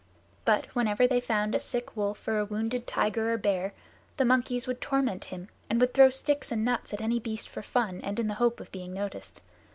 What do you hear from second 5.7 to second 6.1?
would throw